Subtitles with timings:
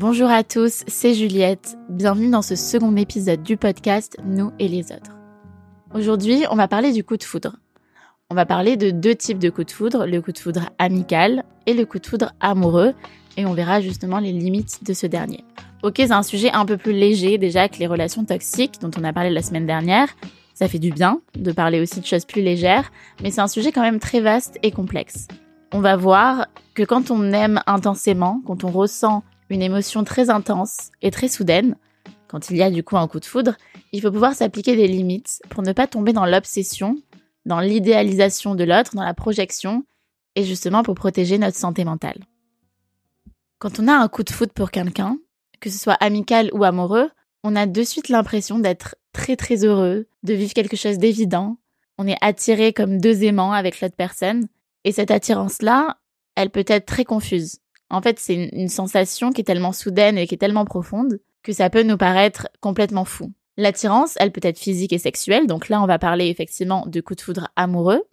[0.00, 1.76] Bonjour à tous, c'est Juliette.
[1.88, 5.16] Bienvenue dans ce second épisode du podcast Nous et les autres.
[5.92, 7.56] Aujourd'hui, on va parler du coup de foudre.
[8.30, 11.42] On va parler de deux types de coups de foudre, le coup de foudre amical
[11.66, 12.94] et le coup de foudre amoureux,
[13.36, 15.42] et on verra justement les limites de ce dernier.
[15.82, 19.02] Ok, c'est un sujet un peu plus léger déjà que les relations toxiques dont on
[19.02, 20.06] a parlé la semaine dernière.
[20.54, 23.72] Ça fait du bien de parler aussi de choses plus légères, mais c'est un sujet
[23.72, 25.26] quand même très vaste et complexe.
[25.74, 30.90] On va voir que quand on aime intensément, quand on ressent une émotion très intense
[31.02, 31.76] et très soudaine,
[32.28, 33.56] quand il y a du coup un coup de foudre,
[33.92, 36.96] il faut pouvoir s'appliquer des limites pour ne pas tomber dans l'obsession,
[37.46, 39.84] dans l'idéalisation de l'autre, dans la projection,
[40.34, 42.18] et justement pour protéger notre santé mentale.
[43.58, 45.18] Quand on a un coup de foudre pour quelqu'un,
[45.60, 47.10] que ce soit amical ou amoureux,
[47.42, 51.56] on a de suite l'impression d'être très très heureux, de vivre quelque chose d'évident.
[51.96, 54.46] On est attiré comme deux aimants avec l'autre personne.
[54.84, 55.98] Et cette attirance-là,
[56.36, 57.58] elle peut être très confuse.
[57.90, 61.52] En fait, c'est une, sensation qui est tellement soudaine et qui est tellement profonde que
[61.52, 63.32] ça peut nous paraître complètement fou.
[63.56, 67.14] L'attirance, elle peut être physique et sexuelle, donc là on va parler effectivement de coup
[67.14, 68.04] de foudre amoureux,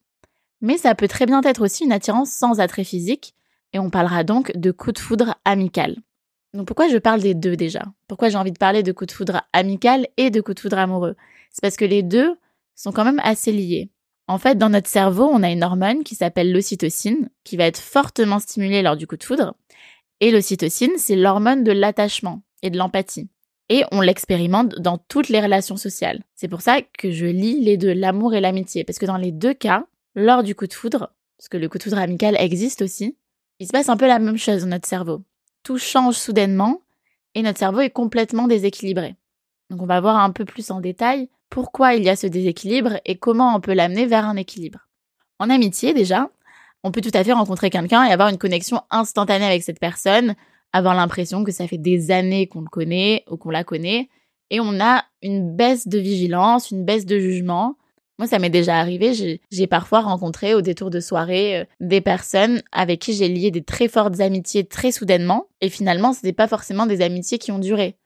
[0.62, 3.36] mais ça peut très bien être aussi une attirance sans attrait physique,
[3.74, 5.98] et on parlera donc de coup de foudre amical.
[6.54, 7.84] Donc pourquoi je parle des deux déjà?
[8.08, 10.78] Pourquoi j'ai envie de parler de coup de foudre amical et de coup de foudre
[10.78, 11.16] amoureux?
[11.52, 12.38] C'est parce que les deux
[12.76, 13.90] sont quand même assez liés.
[14.28, 17.80] En fait, dans notre cerveau, on a une hormone qui s'appelle l'ocytocine, qui va être
[17.80, 19.56] fortement stimulée lors du coup de foudre.
[20.20, 23.30] Et l'ocytocine, c'est l'hormone de l'attachement et de l'empathie.
[23.70, 26.24] Et on l'expérimente dans toutes les relations sociales.
[26.36, 28.84] C'est pour ça que je lis les deux, l'amour et l'amitié.
[28.84, 31.78] Parce que dans les deux cas, lors du coup de foudre, parce que le coup
[31.78, 33.18] de foudre amical existe aussi,
[33.60, 35.24] il se passe un peu la même chose dans notre cerveau.
[35.64, 36.82] Tout change soudainement
[37.34, 39.16] et notre cerveau est complètement déséquilibré.
[39.70, 43.00] Donc on va voir un peu plus en détail pourquoi il y a ce déséquilibre
[43.06, 44.80] et comment on peut l'amener vers un équilibre.
[45.40, 46.30] En amitié, déjà,
[46.84, 50.36] on peut tout à fait rencontrer quelqu'un et avoir une connexion instantanée avec cette personne,
[50.72, 54.10] avoir l'impression que ça fait des années qu'on le connaît ou qu'on la connaît,
[54.50, 57.76] et on a une baisse de vigilance, une baisse de jugement.
[58.20, 62.62] Moi, ça m'est déjà arrivé, j'ai parfois rencontré au détour de soirée euh, des personnes
[62.72, 66.48] avec qui j'ai lié des très fortes amitiés très soudainement, et finalement, ce n'était pas
[66.48, 67.98] forcément des amitiés qui ont duré.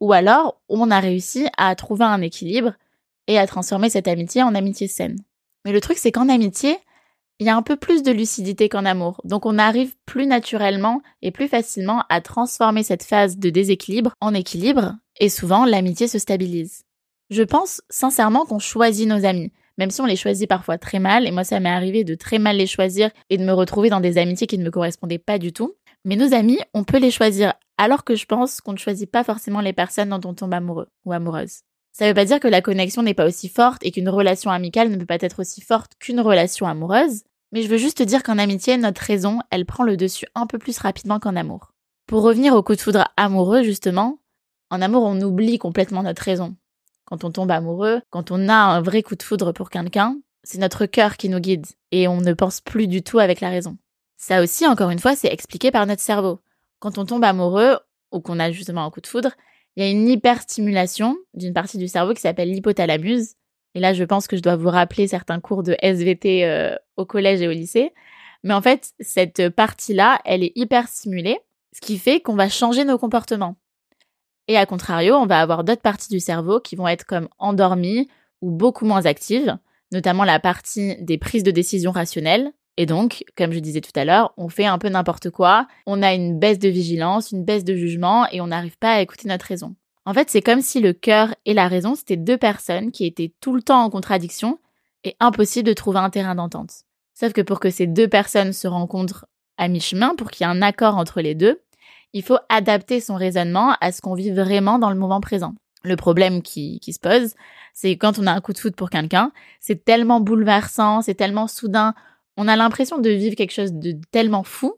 [0.00, 2.74] Ou alors, on a réussi à trouver un équilibre
[3.26, 5.18] et à transformer cette amitié en amitié saine.
[5.64, 6.78] Mais le truc, c'est qu'en amitié,
[7.38, 9.20] il y a un peu plus de lucidité qu'en amour.
[9.24, 14.32] Donc on arrive plus naturellement et plus facilement à transformer cette phase de déséquilibre en
[14.32, 16.84] équilibre et souvent l'amitié se stabilise.
[17.28, 21.26] Je pense sincèrement qu'on choisit nos amis, même si on les choisit parfois très mal,
[21.26, 24.00] et moi ça m'est arrivé de très mal les choisir et de me retrouver dans
[24.00, 25.74] des amitiés qui ne me correspondaient pas du tout.
[26.04, 29.24] Mais nos amis, on peut les choisir alors que je pense qu'on ne choisit pas
[29.24, 31.60] forcément les personnes dont on tombe amoureux ou amoureuse.
[31.92, 34.50] Ça ne veut pas dire que la connexion n'est pas aussi forte et qu'une relation
[34.50, 37.22] amicale ne peut pas être aussi forte qu'une relation amoureuse,
[37.52, 40.58] mais je veux juste dire qu'en amitié, notre raison, elle prend le dessus un peu
[40.58, 41.72] plus rapidement qu'en amour.
[42.06, 44.18] Pour revenir au coup de foudre amoureux, justement,
[44.70, 46.56] en amour, on oublie complètement notre raison.
[47.04, 50.58] Quand on tombe amoureux, quand on a un vrai coup de foudre pour quelqu'un, c'est
[50.58, 53.76] notre cœur qui nous guide et on ne pense plus du tout avec la raison.
[54.16, 56.40] Ça aussi, encore une fois, c'est expliqué par notre cerveau.
[56.78, 57.78] Quand on tombe amoureux
[58.12, 59.30] ou qu'on a justement un coup de foudre,
[59.76, 63.34] il y a une hyperstimulation d'une partie du cerveau qui s'appelle l'hypothalamus.
[63.74, 67.04] Et là, je pense que je dois vous rappeler certains cours de SVT euh, au
[67.04, 67.92] collège et au lycée.
[68.42, 71.38] Mais en fait, cette partie-là, elle est hyper stimulée,
[71.74, 73.56] ce qui fait qu'on va changer nos comportements.
[74.48, 78.08] Et à contrario, on va avoir d'autres parties du cerveau qui vont être comme endormies
[78.40, 79.58] ou beaucoup moins actives,
[79.92, 84.04] notamment la partie des prises de décision rationnelles, et donc, comme je disais tout à
[84.04, 87.64] l'heure, on fait un peu n'importe quoi, on a une baisse de vigilance, une baisse
[87.64, 89.74] de jugement et on n'arrive pas à écouter notre raison.
[90.04, 93.32] En fait, c'est comme si le cœur et la raison, c'était deux personnes qui étaient
[93.40, 94.58] tout le temps en contradiction
[95.04, 96.70] et impossible de trouver un terrain d'entente.
[97.14, 99.26] Sauf que pour que ces deux personnes se rencontrent
[99.56, 101.62] à mi-chemin, pour qu'il y ait un accord entre les deux,
[102.12, 105.54] il faut adapter son raisonnement à ce qu'on vit vraiment dans le moment présent.
[105.82, 107.34] Le problème qui, qui se pose,
[107.72, 111.46] c'est quand on a un coup de foot pour quelqu'un, c'est tellement bouleversant, c'est tellement
[111.46, 111.94] soudain,
[112.36, 114.74] on a l'impression de vivre quelque chose de tellement fou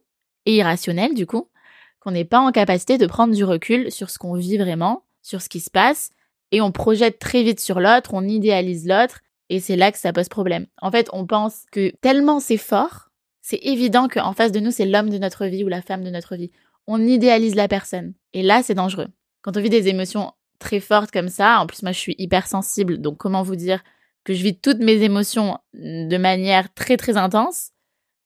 [0.46, 1.48] et irrationnel du coup,
[2.00, 5.42] qu'on n'est pas en capacité de prendre du recul sur ce qu'on vit vraiment, sur
[5.42, 6.10] ce qui se passe,
[6.52, 9.20] et on projette très vite sur l'autre, on idéalise l'autre,
[9.50, 10.66] et c'est là que ça pose problème.
[10.80, 13.10] En fait, on pense que tellement c'est fort,
[13.42, 16.10] c'est évident qu'en face de nous, c'est l'homme de notre vie ou la femme de
[16.10, 16.50] notre vie.
[16.86, 18.14] On idéalise la personne.
[18.32, 19.08] Et là, c'est dangereux.
[19.42, 22.98] Quand on vit des émotions très fortes comme ça, en plus moi je suis hypersensible,
[22.98, 23.82] donc comment vous dire
[24.28, 27.70] que je vis toutes mes émotions de manière très très intense.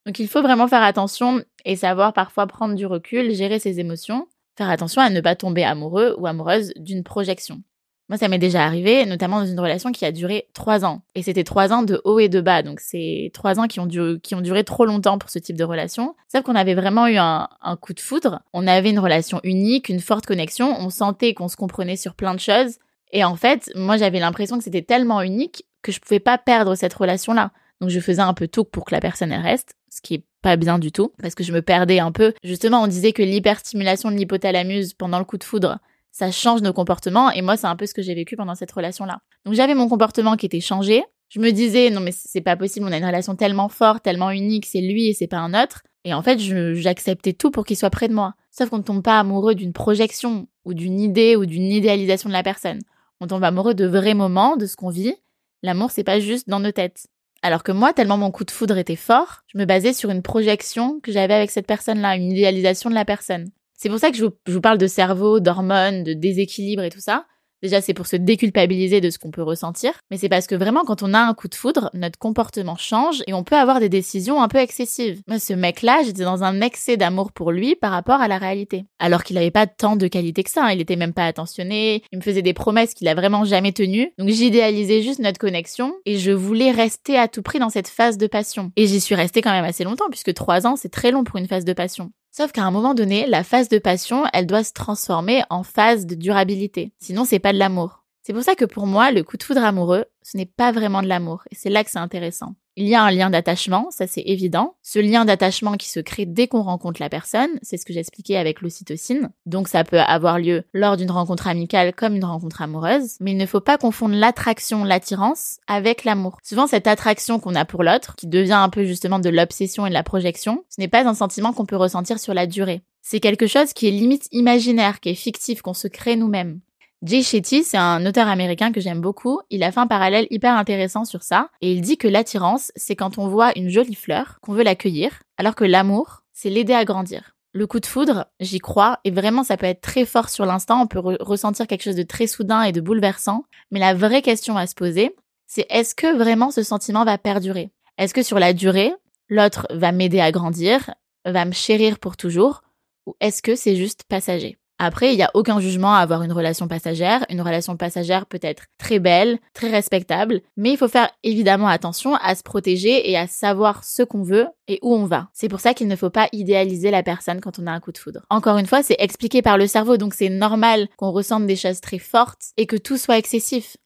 [0.05, 4.27] Donc il faut vraiment faire attention et savoir parfois prendre du recul, gérer ses émotions,
[4.57, 7.63] faire attention à ne pas tomber amoureux ou amoureuse d'une projection.
[8.09, 11.03] Moi, ça m'est déjà arrivé, notamment dans une relation qui a duré trois ans.
[11.15, 12.61] Et c'était trois ans de haut et de bas.
[12.61, 16.13] Donc, c'est trois ans qui ont, duré, trop longtemps pour ce type de relation.
[16.29, 17.47] Sauf qu'on avait vraiment eu un
[17.79, 18.41] coup de foudre.
[18.51, 20.75] On avait une relation unique, une forte connexion.
[20.77, 22.77] On sentait qu'on se comprenait sur plein de choses.
[23.13, 26.73] Et en fait, moi, j'avais l'impression que c'était tellement unique que je pouvais pas perdre
[26.75, 27.51] cette relation-là.
[27.79, 30.55] Donc, je faisais un peu tout pour que la personne reste, ce qui est pas
[30.55, 32.33] bien du tout, parce que je me perdais un peu.
[32.43, 35.79] Justement, on disait que l'hyperstimulation de l'hypothalamus pendant le coup de foudre,
[36.11, 38.71] ça change nos comportements, et moi, c'est un peu ce que j'ai vécu pendant cette
[38.71, 39.19] relation-là.
[39.45, 41.03] Donc, j'avais mon comportement qui était changé.
[41.29, 44.29] Je me disais, non, mais c'est pas possible, on a une relation tellement forte, tellement
[44.29, 45.81] unique, c'est lui et c'est pas un autre.
[46.05, 48.35] Et en fait, j'acceptais tout pour qu'il soit près de moi.
[48.51, 52.33] Sauf qu'on ne tombe pas amoureux d'une projection, ou d'une idée, ou d'une idéalisation de
[52.33, 52.79] la personne.
[53.19, 55.15] On tombe amoureux de vrais moments, de ce qu'on vit.
[55.63, 57.07] L'amour, c'est pas juste dans nos têtes.
[57.41, 60.21] Alors que moi, tellement mon coup de foudre était fort, je me basais sur une
[60.21, 63.49] projection que j'avais avec cette personne-là, une idéalisation de la personne.
[63.73, 67.25] C'est pour ça que je vous, parle de cerveau, d'hormones, de déséquilibre et tout ça,
[67.63, 70.83] Déjà, c'est pour se déculpabiliser de ce qu'on peut ressentir, mais c'est parce que vraiment,
[70.83, 73.87] quand on a un coup de foudre, notre comportement change et on peut avoir des
[73.87, 75.21] décisions un peu excessives.
[75.29, 78.83] Moi, ce mec-là, j'étais dans un excès d'amour pour lui par rapport à la réalité.
[78.99, 80.71] Alors qu'il n'avait pas tant de qualité que ça, hein.
[80.71, 84.11] il était même pas attentionné, il me faisait des promesses qu'il a vraiment jamais tenues.
[84.17, 88.17] Donc j'idéalisais juste notre connexion et je voulais rester à tout prix dans cette phase
[88.17, 88.73] de passion.
[88.75, 91.37] Et j'y suis restée quand même assez longtemps puisque trois ans, c'est très long pour
[91.37, 92.11] une phase de passion.
[92.35, 96.07] Sauf qu'à un moment donné, la phase de passion, elle doit se transformer en phase
[96.07, 96.91] de durabilité.
[96.97, 98.05] Sinon, c'est pas de l'amour.
[98.23, 101.03] C'est pour ça que pour moi, le coup de foudre amoureux, ce n'est pas vraiment
[101.03, 101.43] de l'amour.
[101.51, 102.55] Et c'est là que c'est intéressant.
[102.75, 104.75] Il y a un lien d'attachement, ça c'est évident.
[104.81, 108.37] Ce lien d'attachement qui se crée dès qu'on rencontre la personne, c'est ce que j'expliquais
[108.37, 109.29] avec l'ocytocine.
[109.45, 113.37] Donc ça peut avoir lieu lors d'une rencontre amicale comme une rencontre amoureuse, mais il
[113.37, 116.39] ne faut pas confondre l'attraction, l'attirance avec l'amour.
[116.43, 119.89] Souvent cette attraction qu'on a pour l'autre, qui devient un peu justement de l'obsession et
[119.89, 122.81] de la projection, ce n'est pas un sentiment qu'on peut ressentir sur la durée.
[123.03, 126.61] C'est quelque chose qui est limite imaginaire, qui est fictif, qu'on se crée nous-mêmes.
[127.05, 129.41] Jay Shetty, c'est un auteur américain que j'aime beaucoup.
[129.49, 131.49] Il a fait un parallèle hyper intéressant sur ça.
[131.59, 135.21] Et il dit que l'attirance, c'est quand on voit une jolie fleur, qu'on veut l'accueillir,
[135.37, 137.35] alors que l'amour, c'est l'aider à grandir.
[137.51, 140.81] Le coup de foudre, j'y crois, et vraiment ça peut être très fort sur l'instant,
[140.81, 144.55] on peut ressentir quelque chose de très soudain et de bouleversant, mais la vraie question
[144.55, 145.13] à se poser,
[145.45, 147.69] c'est est-ce que vraiment ce sentiment va perdurer?
[147.97, 148.93] Est-ce que sur la durée,
[149.27, 150.95] l'autre va m'aider à grandir,
[151.25, 152.63] va me chérir pour toujours,
[153.05, 154.57] ou est-ce que c'est juste passager?
[154.83, 157.25] Après, il n'y a aucun jugement à avoir une relation passagère.
[157.29, 162.15] Une relation passagère peut être très belle, très respectable, mais il faut faire évidemment attention
[162.15, 165.29] à se protéger et à savoir ce qu'on veut et où on va.
[165.33, 167.91] C'est pour ça qu'il ne faut pas idéaliser la personne quand on a un coup
[167.91, 168.21] de foudre.
[168.29, 171.81] Encore une fois, c'est expliqué par le cerveau, donc c'est normal qu'on ressente des choses
[171.81, 173.77] très fortes et que tout soit excessif.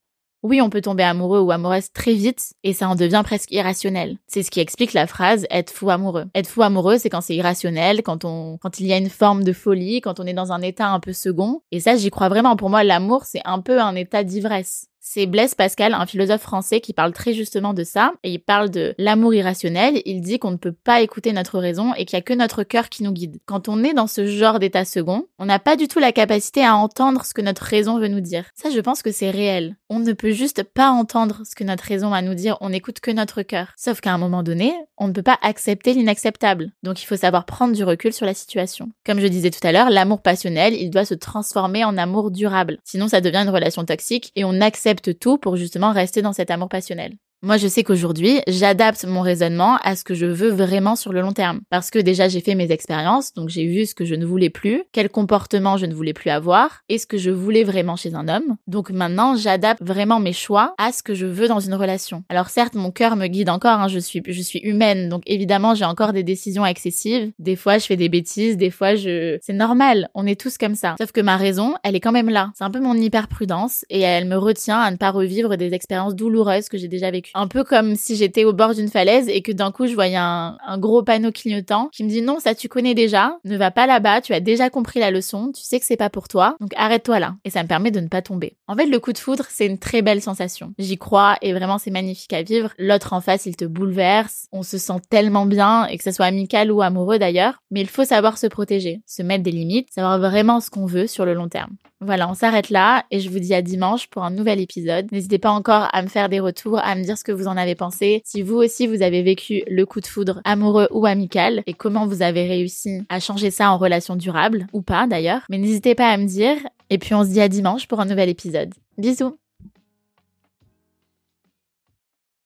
[0.43, 4.17] Oui, on peut tomber amoureux ou amoureuse très vite et ça en devient presque irrationnel.
[4.27, 6.25] C'est ce qui explique la phrase être fou amoureux.
[6.35, 9.43] Être fou amoureux, c'est quand c'est irrationnel, quand on, quand il y a une forme
[9.43, 11.61] de folie, quand on est dans un état un peu second.
[11.71, 12.55] Et ça, j'y crois vraiment.
[12.55, 14.87] Pour moi, l'amour, c'est un peu un état d'ivresse.
[15.09, 18.69] C'est Blaise Pascal, un philosophe français qui parle très justement de ça, et il parle
[18.69, 22.19] de l'amour irrationnel, il dit qu'on ne peut pas écouter notre raison et qu'il n'y
[22.19, 23.39] a que notre cœur qui nous guide.
[23.45, 26.61] Quand on est dans ce genre d'état second, on n'a pas du tout la capacité
[26.61, 28.43] à entendre ce que notre raison veut nous dire.
[28.53, 29.77] Ça, je pense que c'est réel.
[29.87, 32.71] On ne peut juste pas entendre ce que notre raison a à nous dire, on
[32.71, 33.69] n'écoute que notre cœur.
[33.77, 36.71] Sauf qu'à un moment donné, on ne peut pas accepter l'inacceptable.
[36.83, 38.89] Donc il faut savoir prendre du recul sur la situation.
[39.05, 42.79] Comme je disais tout à l'heure, l'amour passionnel, il doit se transformer en amour durable.
[42.83, 46.51] Sinon, ça devient une relation toxique et on accepte tout pour justement rester dans cet
[46.51, 47.17] amour passionnel.
[47.43, 51.21] Moi, je sais qu'aujourd'hui, j'adapte mon raisonnement à ce que je veux vraiment sur le
[51.21, 51.59] long terme.
[51.69, 54.49] Parce que déjà, j'ai fait mes expériences, donc j'ai vu ce que je ne voulais
[54.49, 58.15] plus, quel comportement je ne voulais plus avoir, et ce que je voulais vraiment chez
[58.15, 58.57] un homme.
[58.65, 62.23] Donc maintenant, j'adapte vraiment mes choix à ce que je veux dans une relation.
[62.29, 65.75] Alors certes, mon cœur me guide encore, hein, je suis, je suis humaine, donc évidemment,
[65.75, 67.31] j'ai encore des décisions excessives.
[67.37, 70.09] Des fois, je fais des bêtises, des fois, je, c'est normal.
[70.15, 70.95] On est tous comme ça.
[70.99, 72.49] Sauf que ma raison, elle est quand même là.
[72.57, 75.75] C'est un peu mon hyper prudence, et elle me retient à ne pas revivre des
[75.75, 77.26] expériences douloureuses que j'ai déjà vécues.
[77.33, 80.17] Un peu comme si j'étais au bord d'une falaise et que d'un coup je voyais
[80.17, 83.87] un, gros panneau clignotant qui me dit non, ça tu connais déjà, ne va pas
[83.87, 86.71] là-bas, tu as déjà compris la leçon, tu sais que c'est pas pour toi, donc
[86.75, 87.35] arrête-toi là.
[87.45, 88.55] Et ça me permet de ne pas tomber.
[88.67, 90.73] En fait, le coup de foudre, c'est une très belle sensation.
[90.77, 92.71] J'y crois et vraiment c'est magnifique à vivre.
[92.77, 96.25] L'autre en face, il te bouleverse, on se sent tellement bien et que ce soit
[96.25, 100.19] amical ou amoureux d'ailleurs, mais il faut savoir se protéger, se mettre des limites, savoir
[100.19, 101.75] vraiment ce qu'on veut sur le long terme.
[101.99, 105.11] Voilà, on s'arrête là et je vous dis à dimanche pour un nouvel épisode.
[105.11, 107.75] N'hésitez pas encore à me faire des retours, à me ce que vous en avez
[107.75, 108.21] pensé.
[108.23, 112.07] Si vous aussi vous avez vécu le coup de foudre amoureux ou amical et comment
[112.07, 115.41] vous avez réussi à changer ça en relation durable ou pas d'ailleurs.
[115.49, 116.57] Mais n'hésitez pas à me dire
[116.89, 118.73] et puis on se dit à dimanche pour un nouvel épisode.
[118.97, 119.37] Bisous